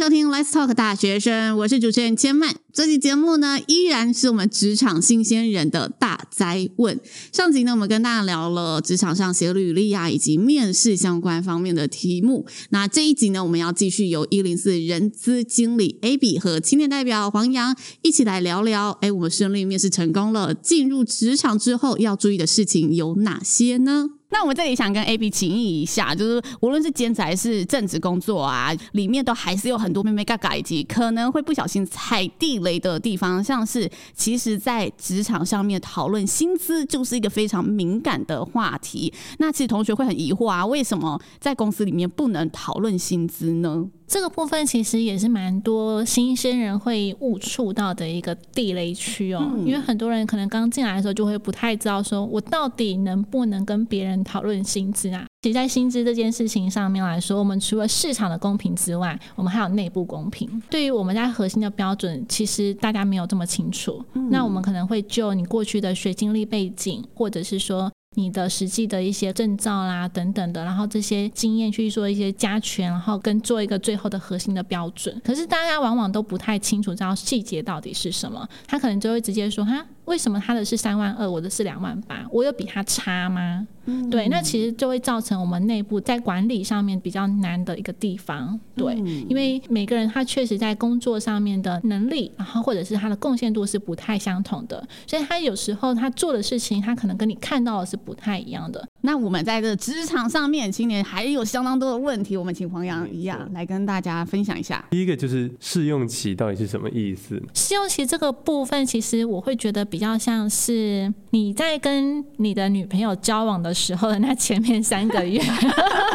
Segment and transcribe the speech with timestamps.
[0.00, 2.56] 收听 Let's Talk 大学生，我是主持人千曼。
[2.72, 6.98] 这期节目呢，依然是我们职场新鲜人的大灾问。
[7.30, 12.46] 上集呢，我们跟大家聊了职场上写履历啊，以及面试相关方面的题目。
[12.70, 18.92] 那这一集呢，我们要继续由一零四人资经理 Abby 和青年代表黄扬一起来聊聊。
[19.02, 24.08] 哎，我们顺利面试成功了，进入职场之后要注意的事情有哪些呢？
[24.30, 39.12] 那我们这里想跟 AB 请益一下，就是无论是兼职还是正职工作啊，里面都还是有很多妹妹嘎嘎以及可能会不小心踩地雷的地方，像是其实，在职场上面讨论薪资就是一个非常敏感的话题。
[39.38, 43.86] 那其实同学会很疑惑啊，为什么在公司里面不能讨论薪资呢？
[44.10, 55.24] 这个部分其实也是蛮多新鲜人会误触到的一个地雷区哦，因为很多人可能刚进来的时候就会不太知道，说我到底能不能跟别人讨论薪资啊？
[55.42, 60.60] 其实，在薪资这件事情上面来说，我们除了市场的公平之外，我们还有内部公平。
[60.68, 64.04] 对于我们家核心的标准，其实大家没有这么清楚。
[64.28, 67.88] 那我们可能会就你过去的学经历背景，或者是说。
[68.16, 75.20] 你的实际的一些证照啦等等的，然后这些经验去做一些加权，然后跟做一个最后的核心的标准。
[75.24, 79.86] 可是大家往往都不太清楚知道细节到底是什么，他可能就会直接说哈。
[80.06, 82.26] 为什么他的是三万二，我的是两万八？
[82.32, 83.66] 我有比他差吗？
[83.86, 88.58] 嗯、对，那其实就会造成我们内部在管理上面比较难的一个地方。
[88.76, 98.86] 对，嗯、因为每个人他确实在工作上面的能力，然后或者是他的贡献度是不太相同的，所以他有时候他做的事情，他可能跟你看到的是不太一样的。
[99.02, 104.84] 那我们在这职场上面，青年还有相当多的问题，我们请黄洋一样来跟大家分享一下。
[104.90, 107.40] 第一个就是试用期到底是什么意思？
[107.54, 110.00] 试用期这个部分，其实我会觉得比。
[110.00, 115.38] 比较像是你在跟你的女朋友交往的时候的那前面三个月，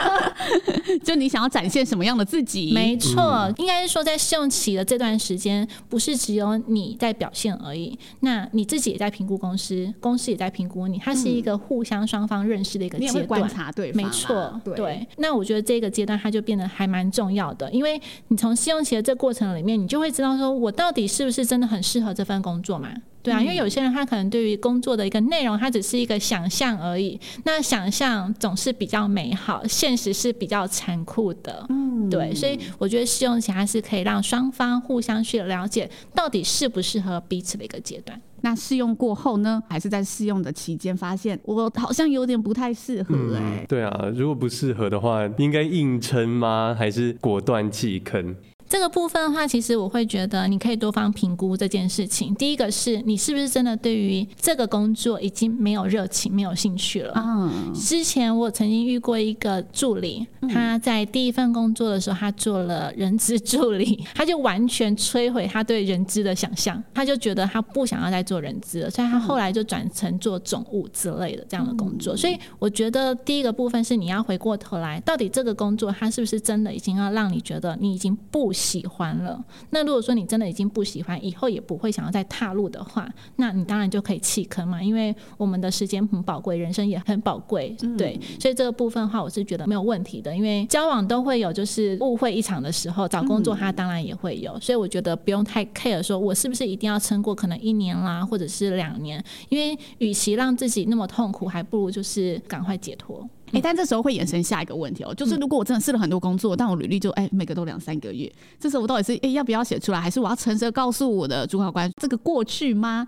[1.06, 2.74] 就你想要展现什么样的自己？
[2.74, 13.26] 没错，应该是说在试用期的这段时间，不是只有你在表现而已，那你自己也在评估公司，公司也在评估你，它是一个互相双方认识的一个阶段。
[13.26, 15.08] 观察对方，没错，对，对。
[15.18, 22.90] 那我觉得这个阶段它就变得还蛮重要的，因为你从试用期的这过程里面，你就会知道说我到底是不是真的很适合这份工作嘛？
[23.24, 27.20] 对啊，因为有些人他可能对于工作的一个内容，他只是一个想象而已。
[27.44, 31.66] 那想象总是比较美好，现实是比较残酷的。
[31.70, 38.22] 嗯，对，所以我觉得试用期还是可以让双方互相去了解，到底适不适合彼此的一个阶段。
[38.46, 39.60] 那试用过后呢？
[39.68, 43.66] 还是在试用的期间发现我好像有点不太适合哎、欸嗯。
[43.68, 46.76] 对啊，如果不适合的话，应该硬撑吗？
[46.78, 48.36] 还是果断弃坑？
[48.68, 52.34] 这个部分的话，其实我会觉得你可以多方评估这件事情。
[52.36, 57.14] 第一个是你是不是真的对于这个工作已经没有热情、没有兴趣了？
[57.16, 57.74] 嗯。
[57.74, 72.18] 之前我曾经遇过一个助理，他在第一份工作的时候，他做了人资助理， 他就完全摧毁他对人资的想象，他就觉得他不想要再做人资了，所以他后来就转成做总务之类的这样的工作。
[72.18, 84.82] 所以我觉得第一个部分是你要回过头来，到底这个工作他是不是真的已经要让你觉得你已经不喜欢了，那如果说你真的已经不喜欢，以后也不会想要再踏入的话，那你当然就可以弃坑嘛。
[84.82, 90.36] 因为我们的时间很宝贵，人生也很宝贵，对，所以这个部分的话，我是觉得没有问题的。
[90.36, 103.28] 因为交往都会有就是误会一场的时候，找工作它当然也会有，所以我觉得不用太 care，说我是不是一定要撑过可能一年啦，或者是两年，因为与其让自己那么痛苦，还不如就是赶快解脱。
[103.56, 108.30] 哎、欸，但这时候会衍生下一个问题哦，就是如果我真的试了很多工作，但我履历就哎、欸、每个都两三个月，
[108.60, 113.08] 这时候我到底是哎、欸、要不要写出来，还是我要诚实的告诉我的主考官这个过去吗？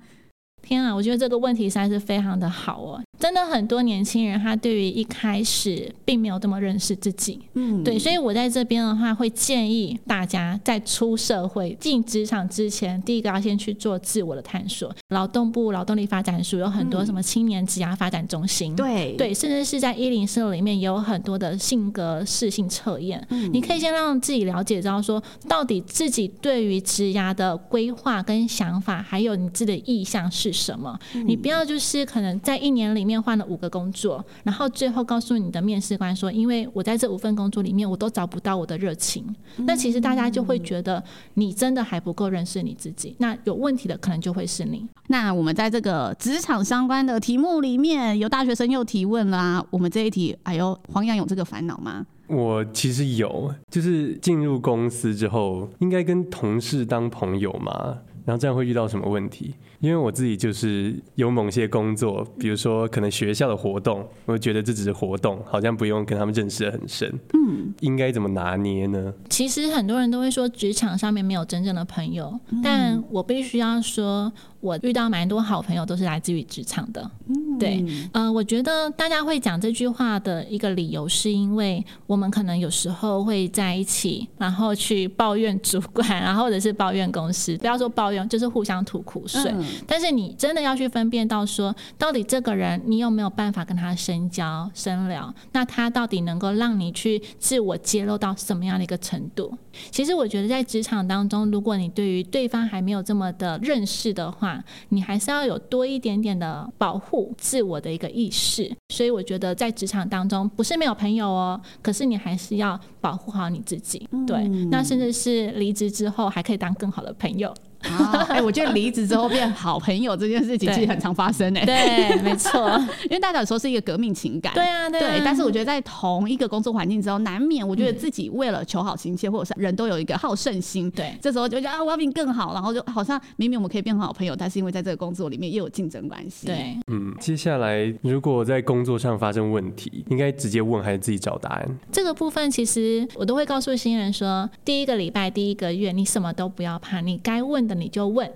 [0.61, 3.01] 天啊，我觉得这个问题实在是非常的好哦。
[3.19, 14.93] 真的很多年轻人，他对于一开始并没有这么认识自己，嗯，对，所以我在这边的话，会建议大家在出社会进职场之前，第一个要先去做自我的探索。
[15.09, 19.15] 劳动部劳动力发展署有很多什么青年职涯发展中心，对。
[19.17, 30.99] 对，甚至是在一零四里面也有很多的性格适性测验，嗯，你可以先让自己了解到说，到底自己对于职涯的规划跟想法，还有你自己的意向是什么。
[31.25, 33.06] 你不要就是可能在一年里。
[33.07, 39.25] 面换了五个工作，然后最后告诉你的面试官说：“因为我在这五份工作里面，我都找不到我的热情。”
[39.65, 41.01] 那其实大家就会觉得
[41.35, 43.15] 你真的还不够认识你自己。
[43.19, 44.85] 那有问题的可能就会是你。
[45.07, 49.65] 那我们在这个职场相关的题目里面，有大学生又提问啦。
[49.69, 52.05] 我们这一题，哎呦，黄扬有这个烦恼吗？
[52.27, 57.99] 我其实有，就是进入公司之后，应该跟同事当朋友吗？
[58.25, 59.55] 然后这样会遇到什么问题？
[59.79, 67.07] 因为我自己就是有某些工作，比如说可能学校的活动，我觉得这只是活动，好像不用跟他们认识得很深。
[67.33, 69.13] 嗯，应该怎么拿捏呢？
[69.29, 74.31] 其实很多人都会说职场上面没有真正的朋友，嗯、但我必须要说。
[74.67, 77.09] 我遇到蛮多好朋友，都是来自于职场的。
[77.27, 87.55] 嗯，对，呃，我觉得大家会讲这句话的一个理由，是因为我们可能有时候会在一起，然后去抱怨主管，然后或者是抱怨公司。
[87.59, 89.49] 不要说抱怨，就是互相吐苦水。
[89.55, 89.63] 嗯。
[89.87, 95.33] 但是你真的要去分辨到说，到底这个人你有没有办法跟他深交深聊？
[95.53, 99.57] 那他到底能够让你去自我揭露到什么样的一个程度？
[99.91, 104.56] 其实我觉得在职场当中，如果你对于对方还没有这么的认识的话，
[104.89, 117.53] 你还是要有多一点点的保护自我的一个意识，所以我觉得在职场当中不是没有朋友哦，可是你还是要保护好你自己，对，那甚至是离职之后还可以当更好的朋友。
[117.97, 121.65] 啊， 哎、欸，我觉得离职之后变好朋友这件事情其实很常发生诶。
[121.65, 122.69] 对， 没错，
[123.03, 124.53] 因为大家有时候是一个革命情感。
[124.53, 125.21] 对啊，对，啊对。
[125.25, 130.89] 但是我觉得在同一个工作环境之后，难免我觉得自己为了求好心切，或者是人都有一个好胜心。
[130.91, 131.15] 对。
[131.21, 136.47] 这时候就觉得啊，我要比你更好，然后就好像明明我们可以变成好朋友，但是因为在这个工作里面又有竞争关系。
[136.47, 136.77] 对。
[136.91, 141.67] 嗯，接下来如果在工作上发生问题，应该直接问还是自己找答案？
[141.91, 148.31] 这个部分其实我都会告诉新人说，第一个礼拜、第一个月，你什么都不要怕，你该问的你就问。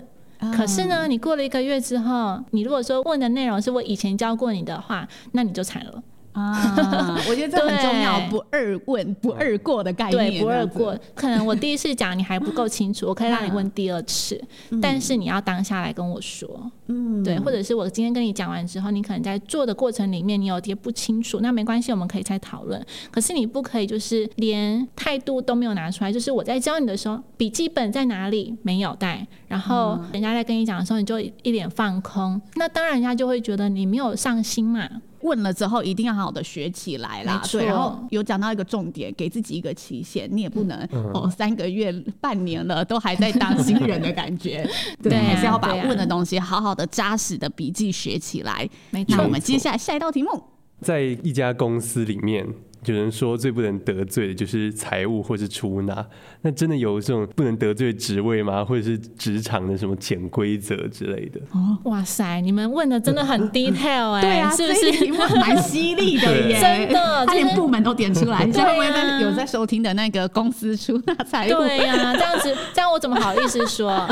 [0.56, 6.02] 可是呢，你过了一个月之后，你如果说问的内容是我以前教过你的话，那你就惨了。
[6.32, 10.30] 啊，我觉得这很重要，不二问、不二过的概念。
[10.30, 10.98] 对，不二过。
[11.14, 14.42] 可能我第一次讲你还不够清楚， 我可以让你问第二次，
[14.80, 16.70] 但是你要当下来跟我说。
[16.86, 22.82] 嗯，对，或者是我今天跟你讲完之后，你可能在做的过程里面你有些不清楚，那没关系，我们可以再讨论。
[23.10, 34.88] 可是你不可以就是连态度都没有拿出来，就是我在教你的时候，笔记本在哪里没有带，然后人家在跟你讲的时候，你就一脸放空，那当然人家就会觉得你没有上心嘛。
[35.22, 37.42] 问了之后，一定要好好的学起来啦。
[37.50, 44.68] 对，然后有讲到一个重点，给自己一个期限，你也不能、嗯、哦，三个月、半年了都还在当新人的感觉。
[45.02, 48.68] 对，还是要把问的东西好好的、扎实的笔记学起来。
[48.90, 49.16] 没错。
[49.16, 50.42] 那我们接下来下一道题目，
[50.80, 52.46] 在一家公司里面。
[52.86, 56.04] 有人说最不能得罪的就是财务或是出纳，
[56.40, 58.64] 那真的有这种不能得罪职位吗？
[58.64, 61.40] 或者是职场的什么潜规则之类的？
[61.52, 64.90] 哦，哇塞，你们问的真的很 detail 哎、欸，对啊，是不是？
[64.92, 68.42] 题目蛮犀利的耶，真的， 他连部门都点出来。
[68.46, 71.58] 你现在有在收听的那个公司出纳财务？
[71.60, 74.08] 对呀、啊，这样子，这样我怎么好意思说？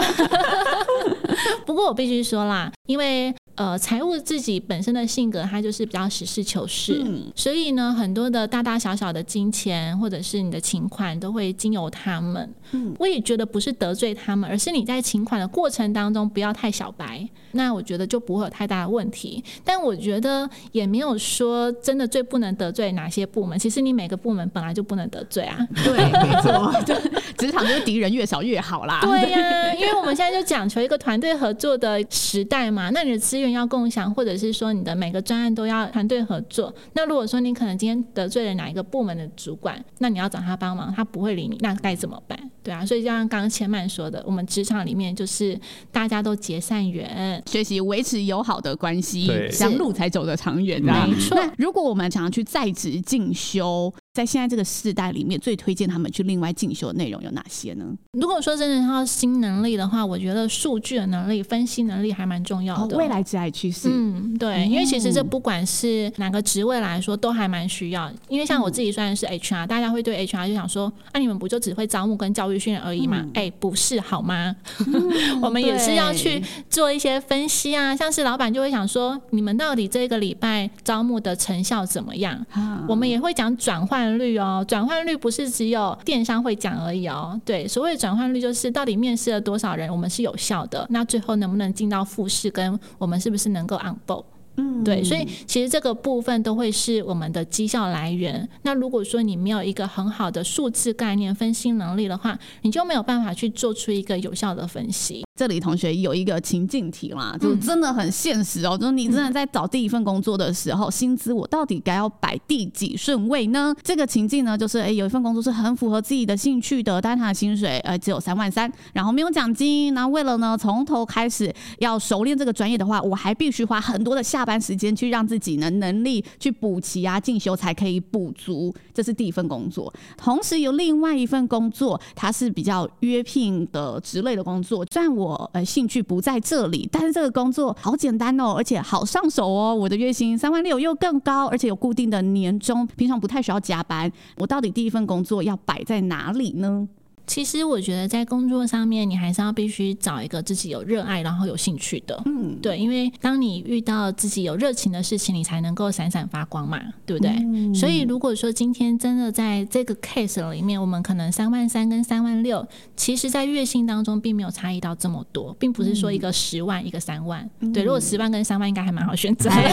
[1.66, 3.34] 不过我必须说啦，因为。
[3.56, 12.50] 呃，财务自己本身的性格，他就是比较实事求是，嗯，所以呢，很多的大大小小的金钱或者是你的情款，都会经由他们。
[12.73, 19.44] 嗯，我也觉得不是得罪他们，而是你在情款的过程当中不要太小白，那我觉得就不会有太大的问题。
[19.62, 25.58] 但我觉得也没有说真的最不能得罪哪些部门，其实你每个部门本来就不能得罪啊。
[25.85, 25.93] 对，
[26.25, 26.94] 没错，就
[27.37, 29.00] 职场就是敌人越少越好啦。
[29.02, 33.50] 对呀，啊，因为我们现在就讲求一个团队合作的时代嘛，那你的资源。
[33.50, 36.73] 要共享，或者是说你的每个专案都要团队合作。
[36.93, 42.38] 那如果说你可能今天得罪了哪一个部门的主管，那你要找他帮忙，他不会理你，那该怎么办？
[42.62, 45.58] 对啊，所以就像刚刚千曼说的，我们职场里面就是
[45.90, 50.82] 大家都结善缘，学习维持友好的关系，这样路才走得长远。
[50.82, 51.38] 没错。
[51.56, 57.87] 如果我们想要去在职进修，在现在这个时代里面，最推荐他们去另外进修的内容有哪些呢？
[58.12, 62.97] 如果说真的要新能力的话，我觉得数据的能力、分析能力还蛮重要的。
[62.97, 68.11] 哦、未来职涯趋势，嗯，对，因为其实这不管是哪个职位来说，都还蛮需要。
[68.29, 73.19] 因为像我自己虽然是 HR，、嗯、大家会对 HR 就想说，啊，你们不就只会招募跟教育训练而已嘛？
[73.35, 74.57] 哎、嗯欸，不是好吗？
[74.88, 77.95] 嗯、 我们也是要去做一些分析啊。
[77.95, 82.45] 像是老板就会想说，你们到底这个礼拜招募的成效怎么样？
[82.57, 84.00] 嗯、我们也会讲转换。
[84.00, 87.38] 转换率哦，转换率不是只有电商会讲而已哦。
[87.45, 90.87] 对，所谓转换率就是到底面试了多少人，我们是有效的。
[90.90, 94.25] 那最后能不能进到复试，跟我们是不是能够 on board？
[94.57, 98.49] 嗯，对，所以其实这个部分都会是我们的绩效来源。
[98.62, 105.25] 那如果说你没有一个很好的数字概念分析能力的话，你就没有办法去做出一个有效的分析。
[105.40, 108.76] 这里同学有一个情境题啦，就真的很现实哦。
[108.76, 113.75] 就是你真的在找第一份工作的时候，薪资我到底该要摆第几顺位呢？
[113.82, 119.94] 这个情境呢，就是诶，有一份工作是很符合自己的兴趣的，但他的薪水呃只有三万三，然后没有奖金。
[119.94, 128.73] 那为了呢从头开始要熟练这个专业的话，我还必须花很多的下班时时间去让自己呢能力去补齐啊，进修才可以补足。
[128.94, 134.85] 这是第一份工作，同时有另外一份工作，它是比较约聘的职类的工作。
[134.92, 139.72] 虽然我我呃兴趣不在这里，但是这个工作好简单哦，而且好上手哦。
[139.72, 144.10] 我的月薪三万六又更高，而且有固定的年终，平常不太需要加班。
[144.38, 146.88] 我到底第一份工作要摆在哪里呢？
[147.30, 152.20] 其实我觉得在工作上面，你还是要必须找一个自己有热爱，然后有兴趣的。
[152.25, 157.30] 嗯，对，因为当你遇到自己有热情的事情，你才能够闪闪发光嘛，对不对？
[157.30, 167.49] 嗯、所以如果说今天真的在这个 case 里面，我们可能三万三跟三万六，其实在月薪当中并没有差异到这么多，并不是说一个十万、嗯、一个三万。
[167.72, 169.54] 对，如果十万跟三万应该还蛮好选择的。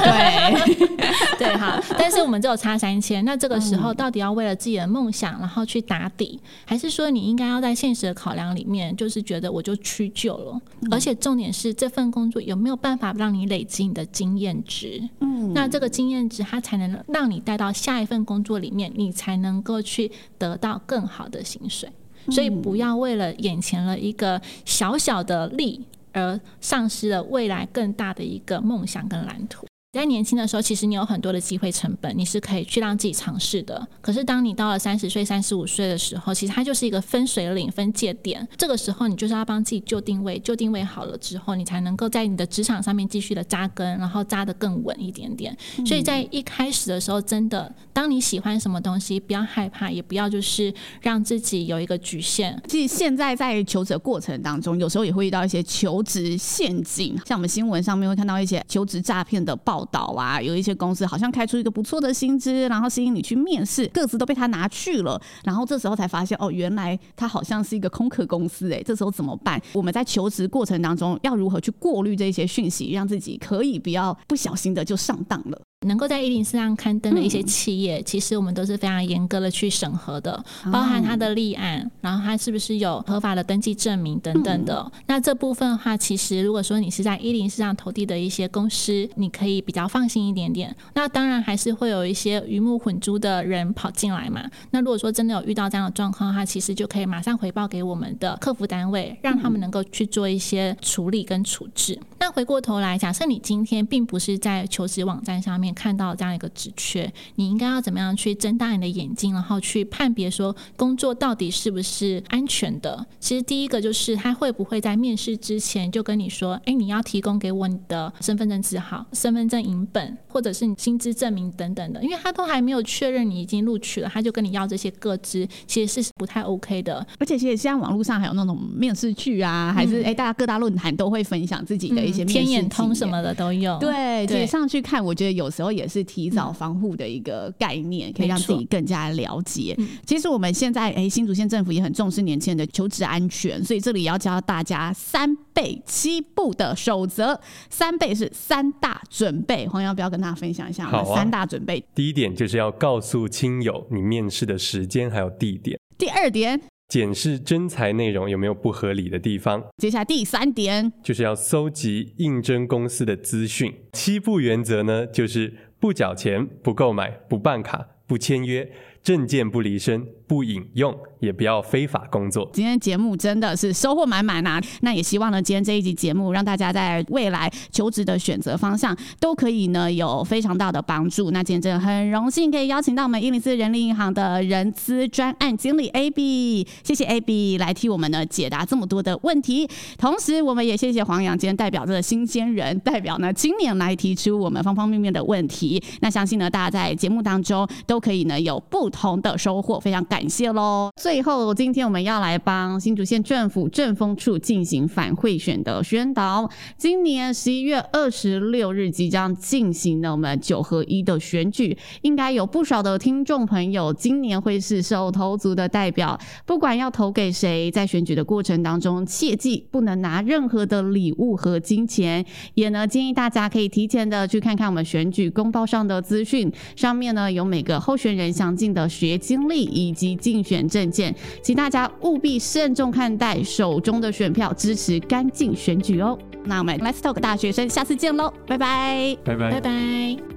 [0.99, 1.81] 对，对哈。
[1.97, 7.46] 但是我们只有差三千，那这个时候到底要为了自己的梦想，然后去打底，还是说你应该？
[7.47, 15.01] 要在现实的考量里面，就是觉得我就屈就了，嗯、而且重点是这份工作有没有办法让你累积你的经验值？
[15.19, 21.89] 嗯，那这个经验值它才能让你带到下一份工作里面，你才能够去得到更好的薪水。
[22.25, 29.66] 嗯、所以不要为了眼前的一个小小的利而丧失了未来更大的一个梦想跟蓝图。
[29.93, 33.87] 在年轻的时候，其实你有很多的机会成本，你是可以去让自己尝试的。
[34.01, 38.45] 可是当你到了三十岁、三十五岁的时候，其实它就是一个分水岭、分界点。
[38.57, 45.57] 这个时候，你就是要帮自己就定位，就定位好了之后，你才能够在你的职场上面继续的扎根，然后扎得更稳一点点。
[45.85, 52.61] 所以在一开始的时候，真的，当你喜欢什么东西，不要害怕，也不要就是让自己有一个局限。
[52.67, 60.13] 其实现在在求职的过程当中，有时候也会遇到一些求职陷阱，像我们新闻上面会看到一些求职诈骗的报道。
[60.17, 69.61] 啊，有一些公司好像开出一个不错的薪资，然后吸引你去面试，各自都被他拿去了，然后这时候才发现哦，原来他好像是一个空壳公司哎，这时候怎么办？
[69.73, 75.61] 我们在求职过程当中要如何去过滤这些讯息，让自己可以不要不小心的就上当了？
[75.85, 84.79] 能够在一零四上刊登的一些企业，嗯、其实我们都是非常严格的去审核的，包含它的立案，然后它是不是有合法的登记证明等等的。
[84.79, 90.75] 嗯、那这部分的话，其实如果说你是在一零四上投递的一些公司，你可以比较放心一点点。
[90.95, 94.43] 那当然还是会有一些鱼目混珠的人跑进来嘛。
[94.71, 101.99] 那如果说真的有遇到这样的状况的话，其实就可以马上回报给我们的客服单位，让他们能够去做一些处理跟处置。
[102.19, 105.67] 那回过头来，假设你今天并不是在求职网站上面。
[105.73, 113.05] 看到这样一个职缺，你应该要怎么样去睁大你的眼睛，然后去判别说工作到底是不是安全的？
[113.19, 127.05] 其实第一个就是他会不会在面试之前就跟你说：“哎，你要提供给我你的身份证字号、身份证影本，或者是你薪资证明等等的。”因为他都还没有确认你已经录取了，他就跟你要这些个资，其实是不太 OK 的。
[127.19, 133.77] 而且其实现在网络上还有那种面试剧啊，还是哎，大家各大论坛都会分享自己的一些面试、嗯、天眼通什么的都有。
[133.79, 139.77] 对，对，上去看，我觉得有时候也是提早防护的一个概念，可以让自己更加了解。
[140.05, 147.39] 其实我们现在，哎，新竹县政府也很重视年轻人的求职安全，所以这里也要教大家三倍七步的守则。
[147.69, 150.87] 三倍是三大准备，黄要不要跟大家分享一下？
[150.91, 151.83] 我们，三大准备。
[151.95, 155.79] 第一点就是要告诉亲友你面试的时间还有地点。
[155.97, 159.63] 第二点，检视真材内容有没有不合理的地方。
[159.77, 163.73] 接下来第三点，就是要搜集应征公司的资讯。
[163.93, 168.69] 七不原则呢，就是不缴钱、不购买、不办卡、不签约、
[169.03, 170.05] 证件不离身。
[170.27, 172.49] 不引用，也不要非法工作。
[172.51, 174.61] 今天节目真的是收获满满啊！
[174.81, 181.31] 那也希望呢，今天这一集节目让大家在未来求职的选择方向都可以呢有非常大的帮助。
[181.31, 189.65] 那今天真的很荣幸可以邀请到我们一零四人力银行的人资专案经理 A B，谢谢 A B 来替我们呢解答这么多的问题。
[189.97, 195.81] 同时，我们也谢谢黄洋今天代表这个新鲜人，代表呢青年来提出我们方方面面的问题。
[196.01, 200.29] 那相信呢，大家在节目当中都可以呢有不不同的收获，非常感。
[200.29, 200.89] 谢喽！
[200.95, 206.49] 最后，今天我们要来帮新竹县政府政风处进行反贿选的宣导。
[206.77, 216.17] 今年十一月二十六日即将进行的我们九合一的选举，应该有不少的听众朋友今年会是手投族的代表。
[216.45, 222.25] 不管要投给谁，在选举的过程当中，切记不能拿任何的礼物和金钱。
[222.53, 230.17] 也呢，建议大家可以提前的去看看我们选举公报上的资讯，上面呢有每个候选人详尽学经历以及。
[230.17, 236.17] 竞选证件，请大家务必慎重看待手中的选票，支持干净选举哦。
[236.43, 240.36] 那我们 Let's Talk 大学生，下次见喽，拜拜，拜拜，拜拜。